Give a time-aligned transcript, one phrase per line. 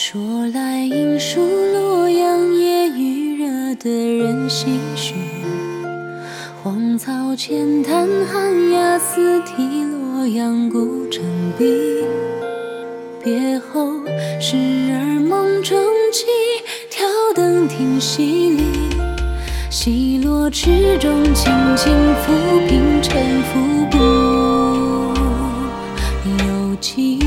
[0.00, 1.40] 说来应数
[1.72, 5.12] 洛阳夜雨惹得人心虚。
[6.62, 11.24] 荒草浅滩寒鸦嘶啼，洛阳古城
[11.58, 12.04] 闭。
[13.24, 13.90] 别后
[14.40, 14.56] 时
[14.92, 15.76] 而梦中
[16.12, 16.26] 起，
[16.88, 18.62] 挑灯听戏里。
[19.68, 21.92] 西落池中轻轻
[22.22, 22.32] 浮，
[22.68, 23.58] 平沉浮
[23.90, 23.98] 不
[26.30, 27.18] 由己。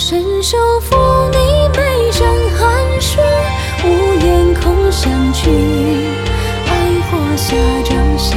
[0.00, 0.96] 伸手抚
[1.30, 1.36] 你
[1.76, 2.26] 眉上
[2.58, 3.22] 寒霜，
[3.84, 3.86] 无
[4.24, 5.50] 言空相觑。
[6.66, 6.70] 爱
[7.10, 8.34] 火下掌心，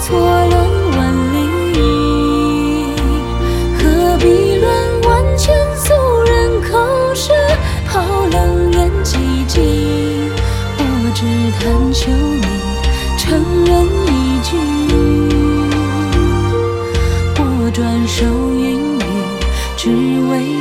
[0.00, 0.56] 错乱
[0.96, 1.14] 万
[1.74, 1.78] 里。
[3.76, 4.66] 何必论
[5.02, 5.92] 万千俗
[6.24, 7.34] 人口舌，
[7.86, 8.00] 抛
[8.32, 10.32] 冷眼寂静。
[10.78, 10.82] 我
[11.14, 11.20] 只
[11.60, 12.46] 贪求你
[13.18, 13.28] 承
[13.66, 14.56] 认一句，
[17.38, 18.24] 我转手
[18.54, 19.02] 云雨，
[19.76, 19.90] 只
[20.30, 20.55] 为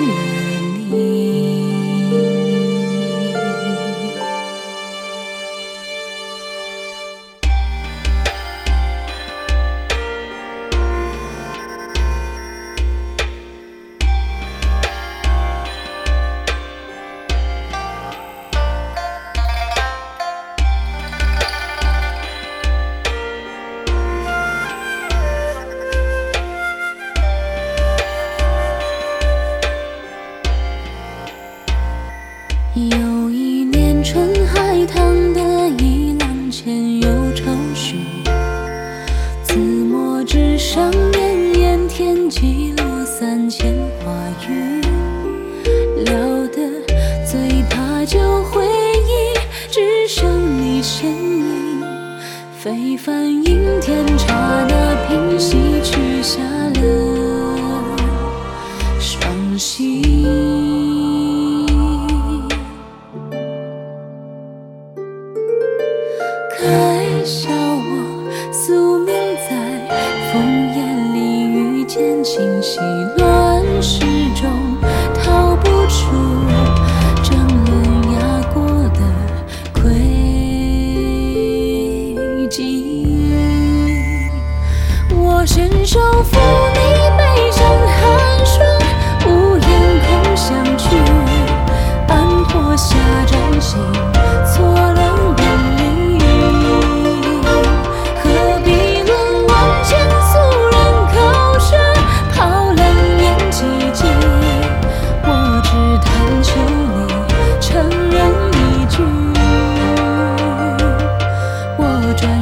[32.75, 37.95] 有一年春海棠得一浪前有愁绪，
[39.43, 44.11] 紫墨纸上绵延天际落三千花
[44.49, 44.81] 雨，
[46.03, 46.13] 聊
[46.47, 46.69] 得
[47.25, 49.39] 最怕旧回忆，
[49.71, 51.81] 只剩你身影。
[52.59, 54.35] 非凡阴天刹
[54.67, 56.81] 那平息，取下了
[58.99, 60.64] 双膝。
[66.57, 69.13] 该笑我宿命
[69.49, 69.55] 在
[70.31, 70.39] 烽
[70.75, 72.79] 烟里遇见惊喜
[73.17, 74.14] 乱世。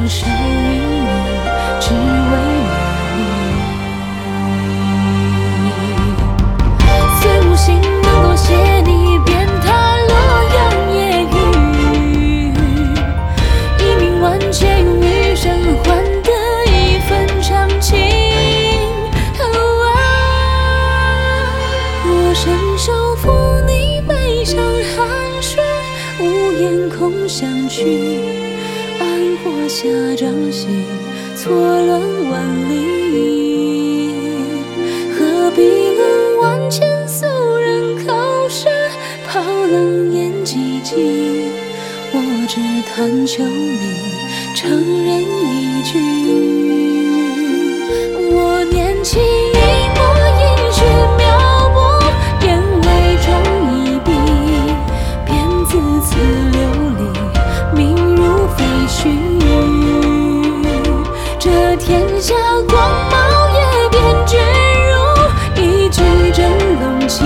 [0.04, 0.28] 我转手云
[0.76, 1.08] 雨，
[1.80, 2.34] 只为
[3.16, 3.18] 你。
[7.18, 8.52] 虽无心能够写
[8.84, 9.66] 你遍踏
[10.06, 10.12] 洛
[10.54, 10.60] 阳
[10.94, 11.34] 夜雨，
[13.78, 15.42] 一命万千余生
[15.82, 16.30] 换得
[16.66, 17.08] 一份
[17.40, 17.96] 长情。
[22.06, 22.44] 我伸
[22.76, 23.24] 手抚
[23.66, 24.58] 你眉上
[24.94, 25.08] 寒
[25.40, 25.64] 霜，
[26.20, 28.43] 无言空相觑。
[29.74, 30.84] 下掌心，
[31.34, 34.14] 错乱万里。
[35.18, 37.26] 何必论万千俗
[37.56, 38.14] 人口
[38.48, 38.70] 舌，
[39.26, 40.94] 抛冷眼几记。
[42.12, 42.16] 我
[42.48, 44.14] 只贪求你
[44.54, 45.98] 承认一句，
[48.30, 49.20] 我年轻
[62.46, 62.74] 那光
[63.10, 63.14] 芒
[63.54, 63.58] 也
[63.88, 63.96] 变
[64.26, 64.38] 坠
[64.90, 64.92] 入
[65.56, 65.96] 一具
[66.32, 66.44] 真
[66.78, 67.24] 龙躯，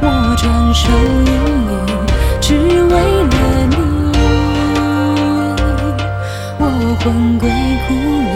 [0.00, 0.04] 我
[0.36, 0.42] 转
[0.74, 0.90] 身
[1.24, 1.28] 一
[1.70, 1.72] 眼，
[2.40, 2.48] 只
[2.82, 3.34] 为了
[3.70, 3.76] 你，
[6.58, 6.62] 我
[6.98, 7.48] 魂归
[7.86, 8.34] 故里，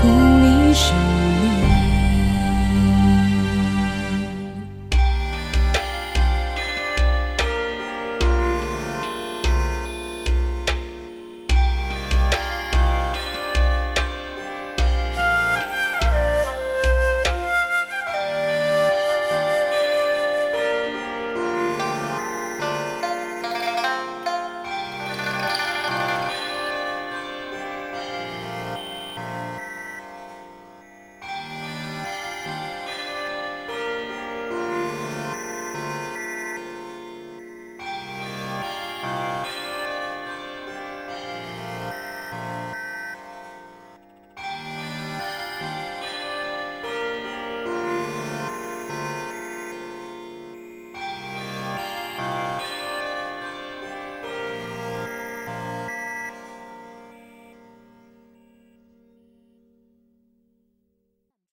[0.00, 0.02] 故
[0.40, 0.84] 里是。